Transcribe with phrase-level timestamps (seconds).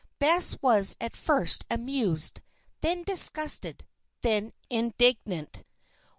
[0.17, 2.41] Bess was at first amused,
[2.81, 3.85] then disgusted,
[4.23, 5.63] then indignant.